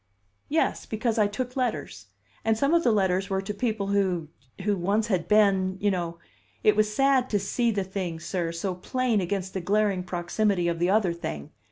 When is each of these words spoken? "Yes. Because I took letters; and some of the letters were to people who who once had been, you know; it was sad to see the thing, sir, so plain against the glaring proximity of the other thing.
"Yes. 0.49 0.87
Because 0.87 1.19
I 1.19 1.27
took 1.27 1.55
letters; 1.55 2.07
and 2.43 2.57
some 2.57 2.73
of 2.73 2.83
the 2.83 2.91
letters 2.91 3.29
were 3.29 3.39
to 3.43 3.53
people 3.53 3.89
who 3.89 4.29
who 4.63 4.75
once 4.75 5.09
had 5.09 5.27
been, 5.27 5.77
you 5.79 5.91
know; 5.91 6.17
it 6.63 6.75
was 6.75 6.91
sad 6.91 7.29
to 7.29 7.37
see 7.37 7.69
the 7.69 7.83
thing, 7.83 8.19
sir, 8.19 8.51
so 8.51 8.73
plain 8.73 9.21
against 9.21 9.53
the 9.53 9.61
glaring 9.61 10.03
proximity 10.03 10.67
of 10.67 10.79
the 10.79 10.89
other 10.89 11.13
thing. 11.13 11.51